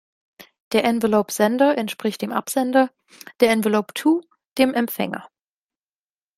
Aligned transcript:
Der 0.71 0.83
Envelope 0.83 1.31
Sender 1.31 1.77
entspricht 1.77 2.23
dem 2.23 2.31
Absender, 2.31 2.89
der 3.39 3.51
"Envelope 3.51 3.93
To" 3.93 4.23
dem 4.57 4.73
Empfänger. 4.73 5.29